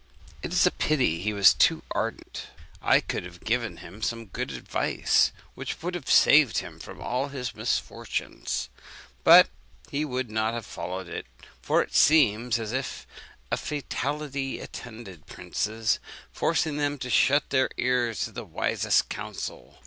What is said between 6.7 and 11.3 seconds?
from all his misfortunes: but he would not have followed it;